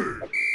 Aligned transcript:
Hey! 0.00 0.49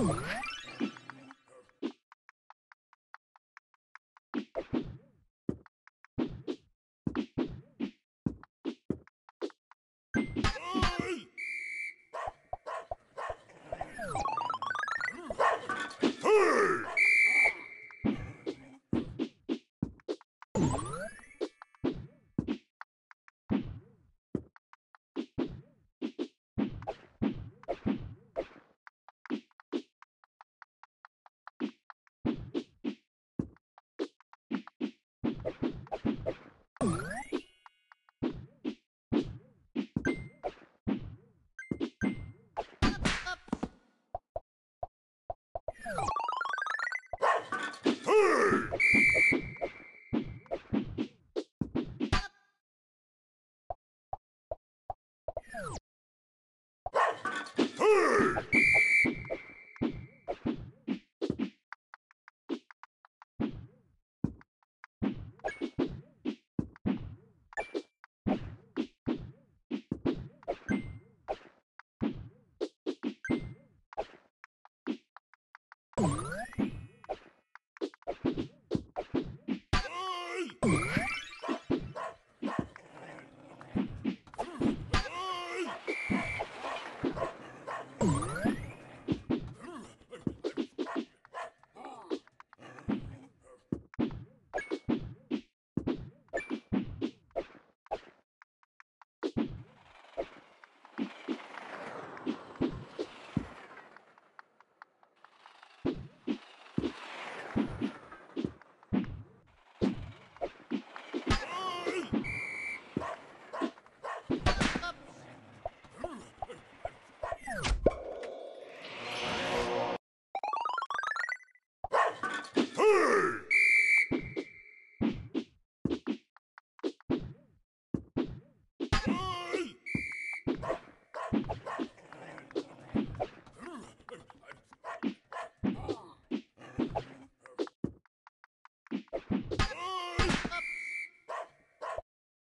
Uhum. 0.00 0.49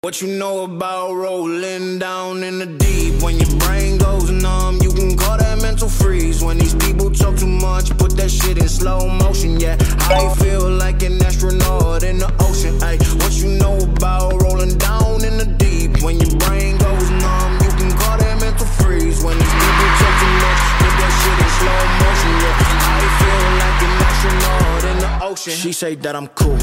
What 0.06 0.22
you 0.22 0.28
know 0.28 0.66
about 0.66 1.16
rolling 1.16 1.98
down 1.98 2.44
in 2.44 2.60
the 2.60 2.68
deep? 2.68 3.24
When 3.24 3.40
your 3.40 3.50
brain 3.58 3.98
goes 3.98 4.30
numb, 4.30 4.78
you 4.80 4.94
can 4.94 5.18
call 5.18 5.36
that 5.40 5.60
mental 5.64 5.90
freeze. 5.90 6.44
When 6.44 6.60
these 6.60 6.76
people 6.76 7.10
talk 7.10 7.38
too 7.38 7.48
much, 7.48 7.90
put 7.98 8.12
that 8.18 8.30
shit 8.30 8.60
in 8.60 8.70
slow 8.70 9.10
motion. 9.10 9.60
Yeah, 9.60 9.76
I 10.06 10.32
feel 10.36 10.70
like 10.70 11.02
an 11.02 11.20
astronaut 11.26 12.04
in 12.04 12.20
the 12.20 12.32
ocean. 12.38 12.78
Ay, 12.84 12.98
what 13.18 13.34
you 13.34 13.58
know 13.58 13.80
about 13.80 14.40
rolling 14.44 14.78
down 14.78 15.26
in 15.26 15.40
the 15.40 15.50
deep? 15.58 16.04
When 16.04 16.20
your 16.22 16.38
brain 16.38 16.78
goes 16.78 17.10
numb, 17.10 17.54
you 17.66 17.74
can 17.74 17.90
call 17.98 18.20
that 18.22 18.38
mental 18.40 18.68
freeze. 18.78 19.24
When 19.26 19.34
these 19.42 19.56
people 19.58 19.90
talk 19.98 20.16
too 20.22 20.34
much, 20.46 20.62
put 20.86 20.94
that 21.02 21.14
shit 21.18 21.38
in 21.42 21.50
slow 21.58 21.82
motion. 22.06 22.34
Yeah, 22.46 22.62
I 22.94 23.06
feel 23.18 23.42
like 23.58 23.80
an 23.90 23.94
astronaut 24.06 24.84
in 24.86 24.98
the 25.02 25.26
ocean. 25.26 25.54
She 25.54 25.74
say 25.74 25.96
that 25.96 26.16
I'm 26.16 26.28
cool. 26.38 26.62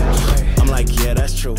I'm 0.62 0.68
like, 0.68 0.86
yeah, 1.02 1.14
that's 1.14 1.36
true. 1.36 1.56